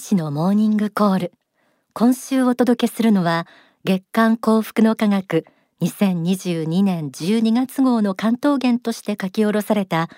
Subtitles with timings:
[0.00, 1.32] 子のモーニングコール。
[1.92, 3.46] 今週お届けするのは
[3.84, 5.44] 月刊幸福の科学
[5.82, 10.08] 2022年12月号の関東言として書き下ろされた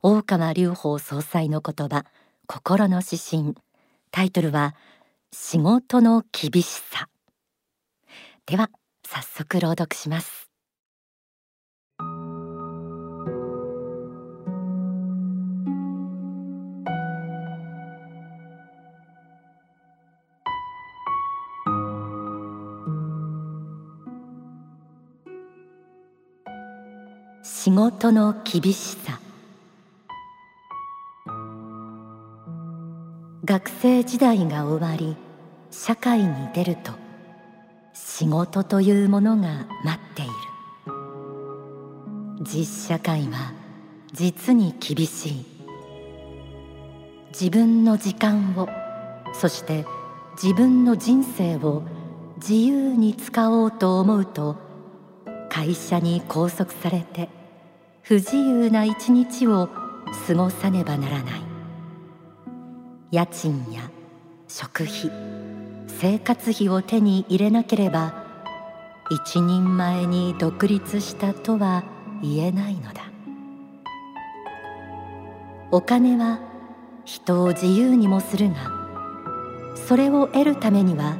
[0.00, 2.04] 大川隆法総裁の言葉
[2.46, 3.54] 心の指針。
[4.12, 4.76] タイトルは
[5.32, 7.08] 仕事の厳しさ。
[8.46, 8.70] では
[9.04, 10.51] 早速朗読します。
[27.44, 29.18] 仕事の厳しさ。
[33.44, 35.16] 学生時代が終わり
[35.72, 36.92] 社会に出ると
[37.94, 40.30] 仕事というものが待っている。
[42.42, 43.52] 実社会は
[44.12, 45.44] 実に厳しい。
[47.32, 48.68] 自分の時間を
[49.34, 49.84] そして
[50.40, 51.82] 自分の人生を
[52.36, 54.71] 自由に使おうと思うと
[55.62, 57.28] 会社に拘束されて
[58.02, 59.68] 不自由な一日を
[60.26, 61.42] 過ごさねばならない。
[63.12, 63.88] 家賃や
[64.48, 65.12] 食費
[65.86, 68.24] 生活費を手に入れなければ
[69.08, 71.84] 一人前に独立したとは
[72.22, 73.02] 言えないのだ。
[75.70, 76.40] お金は
[77.04, 78.56] 人を自由にもするが
[79.76, 81.16] それを得るためには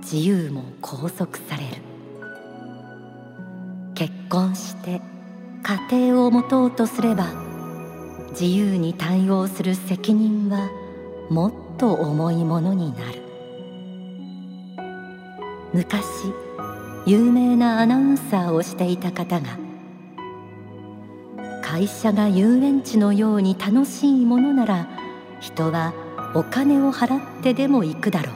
[0.00, 1.83] 自由も拘束される。
[3.94, 5.00] 結婚して
[5.62, 7.26] 家庭を持とうとすれば
[8.30, 10.68] 自由に対応する責任は
[11.30, 13.22] もっと重いものになる。
[15.72, 16.04] 昔
[17.06, 19.58] 有名なアナウンサーをしていた方が
[21.62, 24.88] 会社が遊園地のように楽しいものなら
[25.40, 25.92] 人は
[26.34, 28.34] お金を払ってでも行くだろう。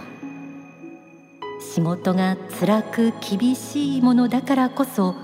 [1.61, 5.15] 仕事が辛く厳しいものだからこそ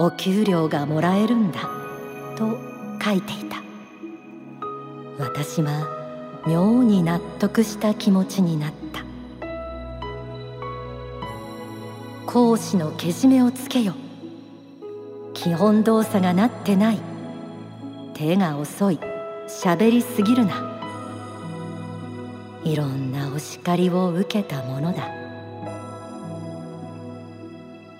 [0.00, 1.58] お給料がもらえるんだ。
[2.36, 2.56] と
[3.04, 3.60] 書いていた。
[5.18, 5.88] 私は
[6.46, 9.02] 妙に納得した気持ちになった。
[12.26, 13.94] 講師のけじめをつけよ。
[15.34, 17.00] 基本動作がなってない。
[18.14, 19.00] 手が遅い。
[19.48, 20.78] 喋りすぎるな。
[22.62, 25.17] いろんなお叱りを受けたものだ。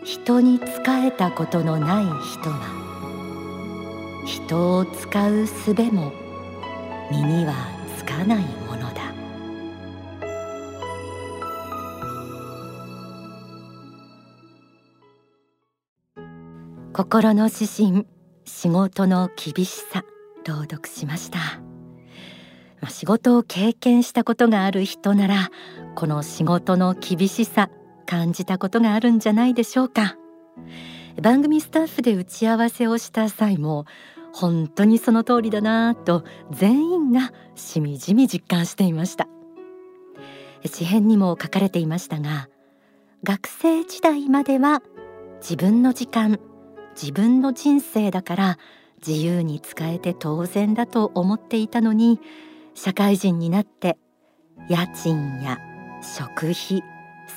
[0.08, 6.14] 人に仕えたことのない人は人を使う術も
[7.10, 7.52] 身には
[7.98, 9.12] つかないものだ。
[16.94, 18.06] 心の指針
[18.46, 20.04] 仕事の厳しさ
[20.46, 21.38] 朗読しました。
[22.88, 25.50] 仕事を経験したことがある人なら
[25.94, 27.68] この仕事の厳しさ
[28.08, 30.16] 感じたことがあるんじゃないでしょうか。
[31.20, 33.84] 番組スタッフで打ち合わせをした際も
[34.32, 39.28] 本当にその通りだなと全員がしみじみ実感していました。
[40.64, 42.48] 詩編にも書かれていましたが
[43.22, 44.82] 学生時代までは
[45.40, 46.40] 自分の時間
[47.00, 48.58] 自分の人生だから
[49.06, 52.20] 自由に使えて当然だと思っていたのに
[52.74, 53.98] 社会人になって
[54.68, 55.58] 家賃や
[56.02, 56.82] 食費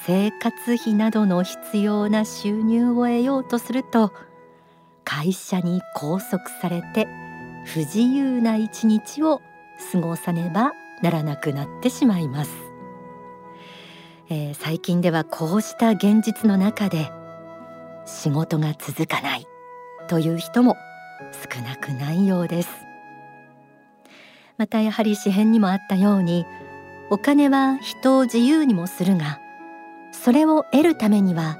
[0.05, 4.11] 生活費などの必要な収入を得ようとすると
[5.03, 7.07] 会社に拘束されて
[7.65, 9.41] 不自由な一日を
[9.91, 12.51] 過ごさねばならなくなってしまいます、
[14.29, 17.11] えー、最近ではこうした現実の中で
[18.05, 19.47] 仕事が続かない
[20.07, 20.75] という人も
[21.53, 22.69] 少なくないようです。
[24.57, 26.45] またやはり詩編にもあったように
[27.09, 29.40] お金は人を自由にもするが
[30.23, 31.57] それを得るためには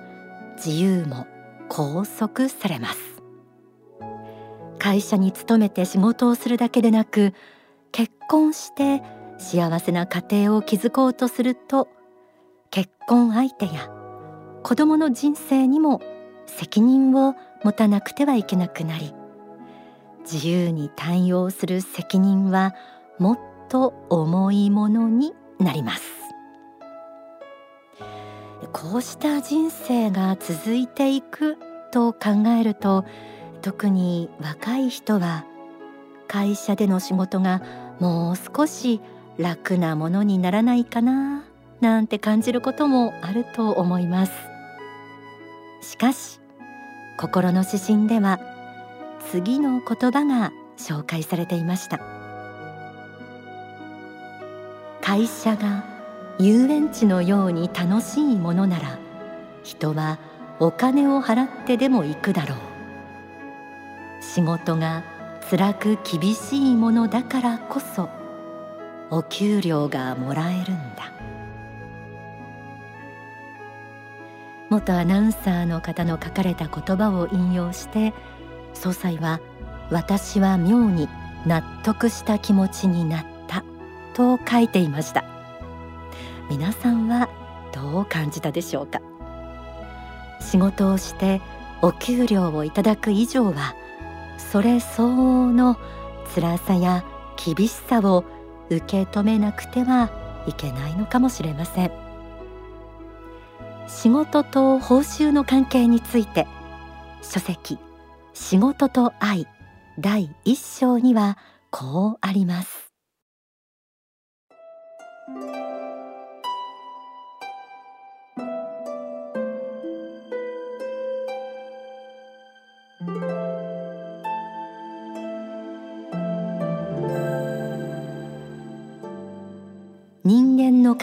[0.55, 1.25] 自由も
[1.67, 2.99] 拘束されます。
[4.77, 7.33] 会社に勤めて仕事をするだけでなく
[7.91, 9.01] 結婚して
[9.39, 11.87] 幸せな家庭を築こうとすると
[12.69, 13.89] 結婚相手や
[14.61, 15.99] 子供の人生にも
[16.45, 17.33] 責任を
[17.63, 19.13] 持たなくてはいけなくなり
[20.21, 22.75] 自由に対応する責任は
[23.17, 26.20] もっと重いものになります。
[28.73, 31.57] こうした人生が続いていく
[31.91, 33.05] と考えると
[33.61, 35.45] 特に若い人は
[36.27, 37.61] 会社での仕事が
[37.99, 39.01] もう少し
[39.37, 41.43] 楽なものにならないかな
[41.81, 44.31] なんて感じることもあると思います。
[45.81, 46.39] しかし
[47.17, 48.39] 心の指針では
[49.31, 51.99] 次の言葉が紹介されていました。
[55.01, 55.90] 会社が
[56.39, 58.97] 遊園地のように楽しいものなら
[59.63, 60.19] 人は
[60.59, 62.57] お金を払ってでも行くだろう。
[64.23, 65.03] 仕事が
[65.49, 68.09] 辛く厳しいものだからこそ
[69.09, 71.11] お給料がもらえるんだ。
[74.69, 78.13] 元アナウンサーの方の書かれた言葉を引用して
[78.73, 79.41] 総裁は
[79.89, 81.09] 私は妙に
[81.45, 83.65] 納得した気持ちになった
[84.13, 85.30] と書いていました。
[86.51, 87.29] 皆さんは
[87.73, 88.99] どう感じたでしょうか？
[90.41, 91.41] 仕事をして
[91.81, 93.73] お給料をいただく以上は
[94.37, 95.77] それ相応の
[96.35, 97.05] 辛さや
[97.37, 98.25] 厳しさを
[98.69, 100.11] 受け止めなくては
[100.45, 101.91] いけないのかもしれません。
[103.87, 106.47] 仕事と報酬の関係について
[107.21, 107.79] 書籍
[108.33, 109.47] 仕事と愛
[109.97, 111.37] 第一章には
[111.69, 112.91] こうあります。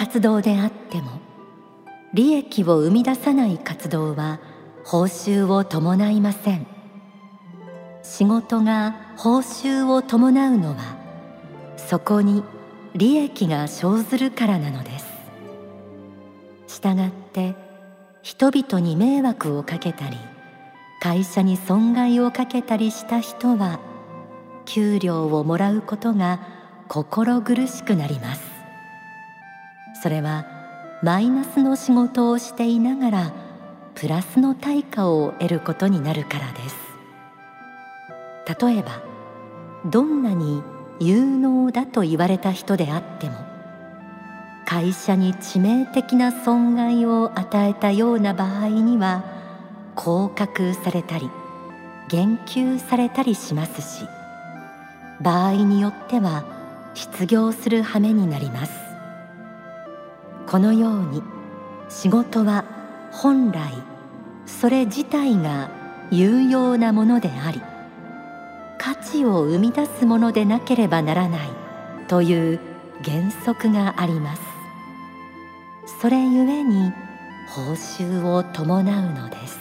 [0.08, 1.20] 活動であっても
[2.14, 4.40] 利益を生み出さない活動は
[4.82, 6.66] 報酬を伴いません。
[8.02, 10.96] 仕事が報酬を伴うのは
[11.76, 12.42] そこに
[12.94, 15.06] 利益が生ずるからなのです。
[16.68, 17.54] したがって
[18.22, 20.16] 人々に迷惑をかけたり
[21.02, 23.78] 会社に損害をかけたりした人は
[24.64, 26.40] 給料をもらうことが
[26.88, 28.47] 心苦しくなります。
[30.02, 30.46] それは
[31.02, 33.32] マイナスの仕事をしていながら
[33.94, 36.88] プラスの対価を得ることになるからです。
[38.60, 39.02] 例えば
[39.84, 40.62] どんなに
[41.00, 43.36] 有能だと言われた人であっても
[44.66, 49.24] 会社に致命的な損害を与えたような場合には
[49.94, 51.30] 降格されたり
[52.08, 54.06] 言及されたりしますし
[55.20, 56.44] 場合によっては
[56.94, 58.87] 失業する羽目になります。
[60.50, 61.22] このように
[61.90, 62.64] 仕事は
[63.12, 63.70] 本来
[64.46, 65.70] それ自体が
[66.10, 67.60] 有用なものであり
[68.78, 71.50] 価値を生み出すものでなければならない
[72.08, 72.60] という
[73.04, 74.42] 原則があります。
[76.00, 76.92] それゆえに
[77.50, 79.58] 報酬を伴うのです。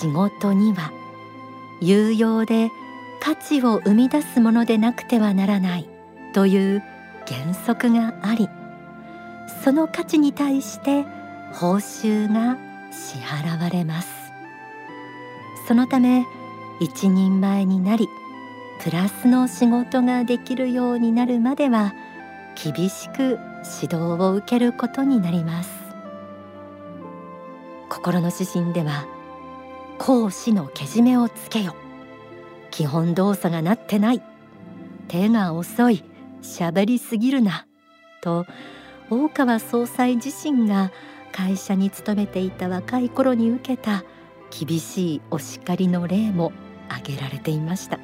[0.00, 0.92] 仕事には
[1.80, 2.70] 有用で
[3.20, 5.88] 価値を生み出すものでなくてはならない
[6.32, 6.82] という
[7.26, 8.48] 原則があり
[9.64, 11.04] その価値に対して
[11.52, 12.56] 報酬が
[12.92, 14.08] 支払われます。
[15.66, 16.24] そのため
[16.80, 18.08] 一人前になり
[18.82, 21.94] プラスの仕事ができるようになるまでは
[22.54, 23.38] 厳しく
[23.80, 25.70] 指導を受けることになります。
[27.88, 29.06] 心の指針では
[29.98, 31.74] 講師のけじめをつけよ。
[32.76, 34.22] 基本動作がなってない。
[35.08, 36.04] 手が遅い。
[36.42, 37.66] 喋りすぎるな。
[38.20, 38.44] と
[39.08, 40.92] 大川総裁自身が
[41.32, 44.04] 会社に勤めていた若い頃に受けた
[44.50, 46.52] 厳しいお叱りの例も
[46.90, 47.98] 挙げられていました。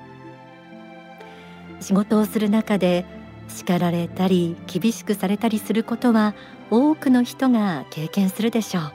[1.80, 3.04] 仕事をする中で
[3.48, 6.34] 叱られたり厳しくされたりすることは
[6.70, 8.93] 多くの人が経験するでしょう。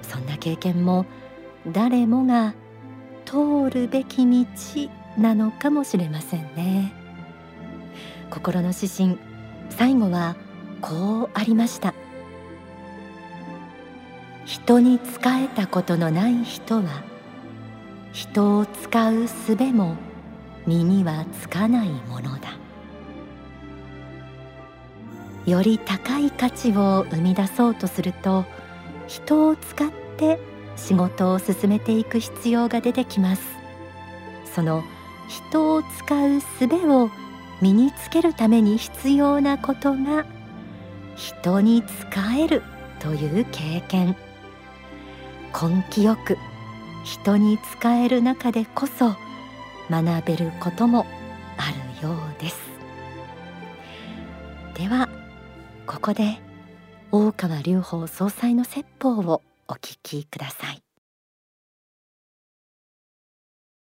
[0.00, 1.04] そんな経験も
[1.66, 2.54] 誰もが
[3.32, 4.46] 通るべき道
[5.16, 6.92] なのかもしれませんね。
[8.28, 9.18] 心の指針
[9.70, 10.36] 最後は
[10.82, 11.94] こうありました。
[14.44, 17.02] 人に仕えたことのない人は
[18.12, 19.96] 人を使う術も
[20.66, 22.58] 身にはつかないものだ。
[25.46, 28.44] より高い価値を生み出そうとすると
[29.08, 33.42] 人を使って仕事を進めていく必要が出てきます。
[34.54, 34.82] その
[35.28, 37.10] 人を使う術を
[37.60, 40.26] 身につけるために必要なことが
[41.16, 42.62] 人に使える
[42.98, 44.16] という経験。
[45.52, 46.36] 根気よく
[47.04, 49.14] 人に使える中でこそ
[49.90, 51.06] 学べることも
[51.56, 51.70] あ
[52.02, 52.58] るようです。
[54.74, 55.08] では
[55.86, 56.40] ここで
[57.10, 59.42] 大川隆法総裁の説法を。
[59.72, 60.82] お聞きください、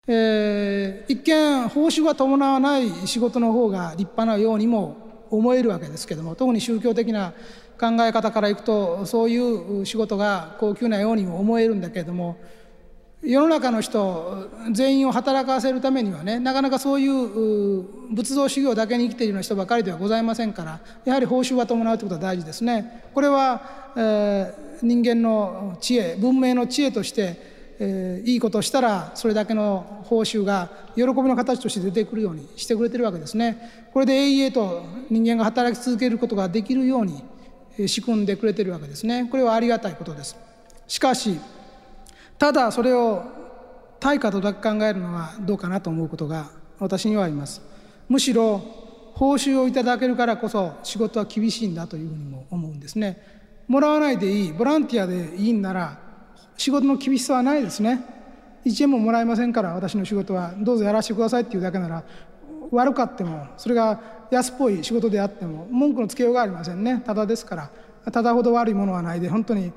[0.08, 7.34] えー、一見報酬が伴わない仕事の方が立派なようにも思えるわけですけども特に宗教的な
[7.78, 12.38] 考え方からいくとそういう仕事が高級なようにも思えるんだけれども
[13.22, 23.04] 世の中の人全員を働かせるためにはねなかなかそういう仏像修行だけに生きているような人ばかりではございませんからやはり報酬が伴うということは大事ですね。
[23.12, 27.36] これは、えー、人間の知恵文明の知恵として、
[27.78, 33.88] えー、いいことをしたらそれだけの報酬が喜びの形として出てくるようにしてくれてるわけですね。
[33.92, 37.22] これで永遠と人間が働き続けることができるように
[37.88, 39.28] 仕組んでくれてるわけですね。
[39.30, 40.36] これはありがたいことです。
[40.86, 41.38] しかし
[42.38, 43.24] ただそれを
[43.98, 47.62] 対価とだけ考えるのはどうかなと思うことが私にはあります
[48.08, 48.58] むしろ
[49.14, 53.35] 報酬をいただけるからこそ仕事は厳しいんだというふうにも思うんですね
[53.68, 55.98] もらわないでいいボランティアでいいんなら
[56.56, 58.00] 仕事の厳しさはないですね。
[58.64, 62.02] 1円ももらえませんから私の仕事はどうぞやらせてくださいっていうだけなら
[62.72, 67.02] 悪かってもそれが安っぽい仕事であっても文句のつけようがありませんね。
[67.04, 67.70] ただですから
[68.10, 69.72] ただほど悪いものはないで本当に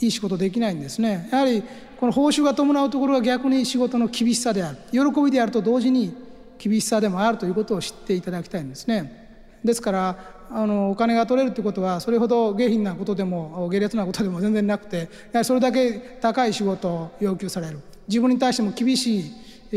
[0.00, 1.28] いい仕事できないんですね。
[1.30, 1.62] やはり
[1.98, 6.14] この報酬が伴うところが逆に仕事の厳しさである喜びであると同時に
[6.58, 9.19] 厳しさでもあるということを知っていただきたいんですね。
[9.64, 10.18] ですから
[10.52, 15.08] あのお金が取れるということはそれほど下品なことでも下劣なことでも全然なくてやは
[15.40, 17.80] りそれだけ高い仕事を要求される。
[18.08, 19.32] 自分に対しても厳しい、
[19.70, 19.76] え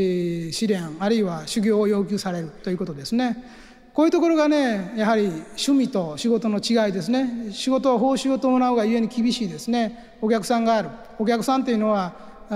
[0.49, 3.45] ー、試練あるいは修行を要求されるということですね。
[3.93, 7.51] こういうところがねやはり趣味と仕事の違いですね。
[7.51, 10.15] 仕事は報酬を伴うがゆえに厳しいですね。
[10.19, 10.89] お客さんがある。
[11.19, 12.15] お客さんっていうのは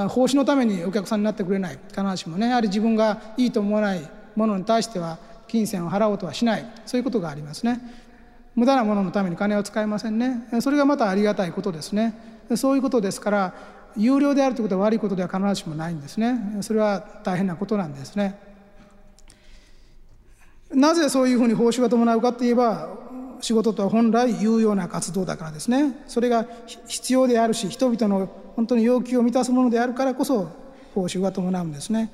[0.09, 1.77] 報酬のためにお客さんになってくれない。
[1.89, 4.01] 必ずしもねやはり自分がいいと思わない
[4.35, 6.65] ものに対しては金銭を払おうとはしない。
[6.85, 7.79] そういうことがありますね。
[8.55, 10.47] 無駄なもののために金を使いませんね。
[10.61, 12.13] それがまたありがたいことですね。
[12.55, 13.53] そういうことですから
[13.95, 16.57] 有料であるということは悪いことでは必ずしもないんですね。
[16.61, 18.39] それは大変なことなんですね。
[20.71, 22.89] なぜそういうふうに報酬が伴うかといえば
[23.41, 26.03] 仕事とは本来有用な活動だからですね。
[26.07, 26.45] それが
[26.87, 30.49] 必要であるし人々の本当に要求を満たすものであるからこそ
[30.93, 32.11] 報酬が伴うんですね。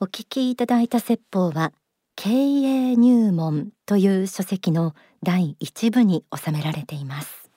[0.00, 1.72] お聞きいただいた説法は
[2.16, 7.48] 経営入門という書籍の第一部に収められています。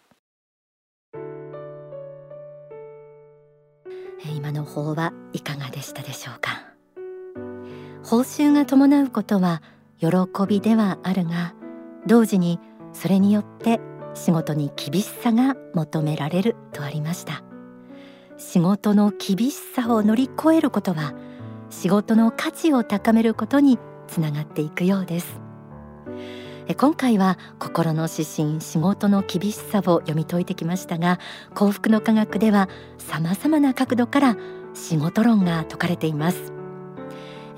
[4.35, 6.61] 今の方はいかがでしたでしょうか？
[8.03, 9.63] 報酬が伴うことは
[9.99, 10.07] 喜
[10.47, 11.55] びではあるが
[12.05, 12.59] 同時に
[12.93, 13.79] それによって
[14.13, 17.41] 仕事に厳しさが求められるとありました。
[18.37, 21.13] 仕事の厳しさを乗り越えることは
[21.69, 25.39] 仕事の価値を高めることにつながっていくようです。
[26.77, 31.17] 今回は心の指針仕事の厳しさを読み解いてきましたが
[31.55, 34.37] 幸福の科学では様々な角度から
[34.73, 36.51] 仕事論が説かれています。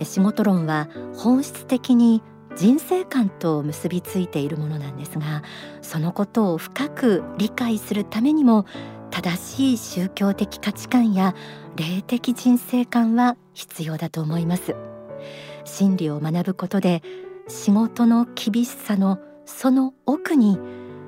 [0.04, 2.22] 仕事論は本質的に
[2.56, 5.44] 人生観と結びついているものなんですが
[5.82, 8.66] そのことを深く理解するためにも
[9.12, 11.36] 正しい宗教的価値観や
[11.80, 14.76] 霊的人生観は必要だと思います。
[15.64, 17.02] 真理を学ぶことで
[17.48, 20.60] 仕事の厳しさのその奥に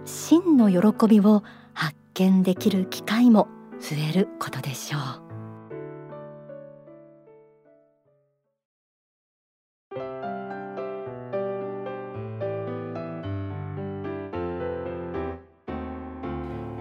[0.05, 3.49] 真の喜びを発見できる機会も
[3.81, 5.01] 増えることでしょう。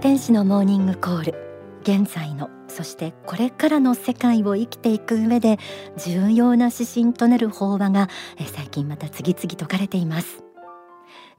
[0.00, 1.49] 天使のモーニングコール。
[1.82, 5.58] 現在のそしてこれからの世界を生きていく上で
[5.96, 8.08] 重要な指針となる法話が
[8.46, 10.44] 最近また次々説かれています。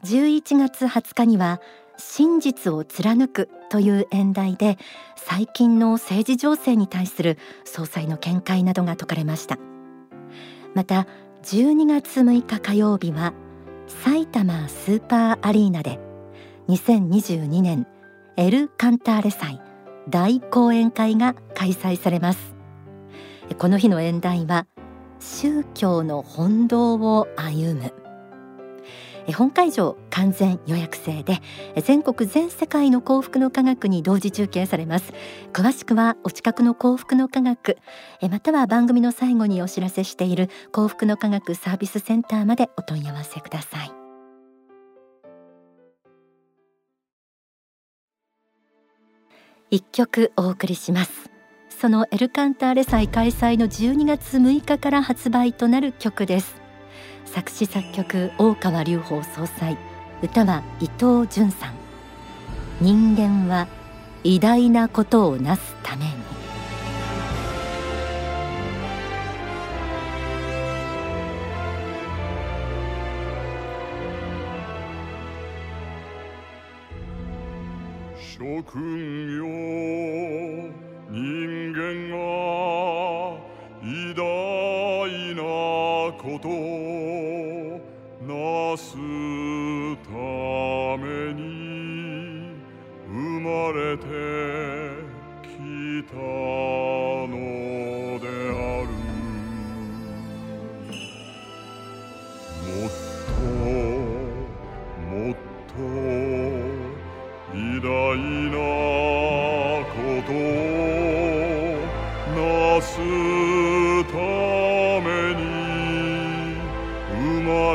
[0.04, 1.62] 11月20日には
[1.98, 4.78] 真実を貫くという演題で
[5.16, 9.60] 最近の政治情勢に対する総裁の見解などが説かれました。
[10.74, 11.06] また
[11.44, 13.34] 12月6日火曜日は
[13.88, 16.00] 埼玉スーパーアリーナで
[16.70, 17.86] 2022年
[18.38, 19.62] エル・カンターレ祭
[20.10, 22.55] 大講演会が開催されます。
[23.58, 24.65] この日の演題は
[25.20, 27.93] 宗教の本道を歩む。
[29.36, 31.39] 本会場完全予約制で
[31.84, 35.13] 全国全世界の幸福の科学に同時中継されます。
[35.53, 37.77] 詳しくはお近くの幸福の科学
[38.29, 44.00] または番組の最後にお知らせしている幸福の科学サービスセンターまでお問い合わせください。
[49.74, 51.32] 一曲お送りします。
[51.70, 56.62] そのエルカンターレ祭開催の12月6日から発売となる曲です。
[57.24, 59.78] 作詞作曲大川隆法総裁。
[60.22, 61.74] 歌は伊藤潤さん。
[62.82, 63.70] 人間は
[64.25, 66.31] 偉大なことをなすために。
[78.63, 80.91] 君よ。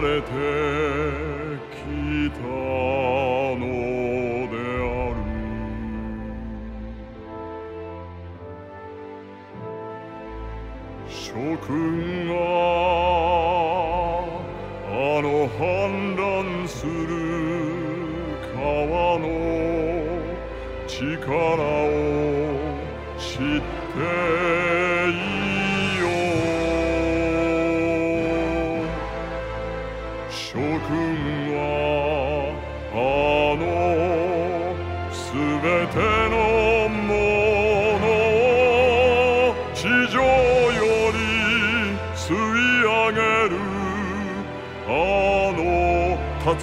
[0.00, 0.28] れて
[1.70, 2.85] きた。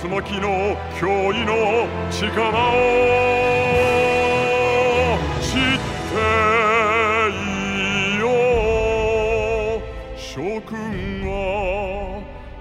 [0.02, 2.82] 竜巻の脅威の力を
[5.40, 5.60] 知っ
[6.10, 6.16] て
[7.30, 8.24] いよ
[10.18, 10.72] 諸君
[11.30, 11.32] は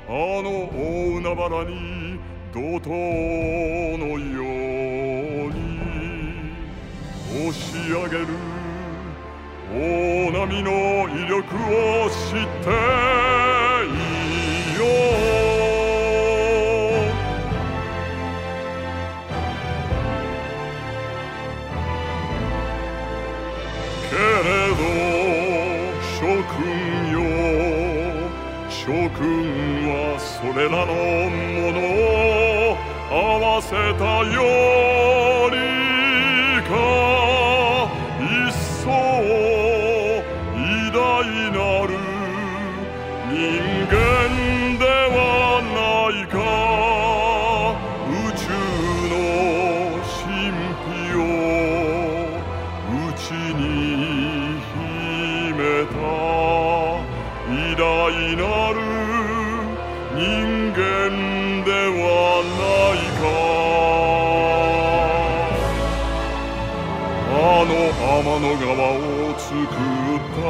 [0.09, 0.11] あ
[0.43, 1.73] の大海原に
[2.53, 2.91] 怒涛
[3.97, 4.43] のよ
[5.47, 5.57] うに
[7.31, 8.27] 押し上げる
[9.73, 10.71] 大波の
[11.09, 12.69] 威力を知って
[13.89, 13.93] い
[14.79, 15.42] よ
[30.53, 30.93] それらのも
[31.73, 32.77] のを
[33.11, 35.57] 合わせたより
[36.69, 36.71] か
[38.21, 38.53] 一
[38.85, 38.91] 層
[40.55, 41.01] 偉大
[41.53, 41.91] なる
[68.43, 69.67] の川を作っ
[70.35, 70.43] た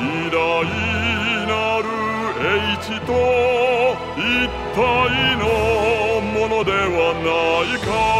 [0.00, 0.34] 偉大
[1.46, 1.86] なる
[2.42, 3.14] 英知と
[4.18, 4.18] 一
[4.74, 4.76] 体
[5.38, 5.42] の
[6.20, 7.30] ものではな
[7.72, 8.13] いか。